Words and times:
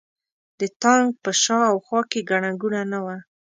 د 0.59 0.61
تانک 0.81 1.11
په 1.23 1.31
شا 1.41 1.59
او 1.71 1.77
خوا 1.85 2.01
کې 2.11 2.27
ګڼه 2.29 2.51
ګوڼه 2.61 2.83
نه 2.91 2.99
وه. 3.05 3.17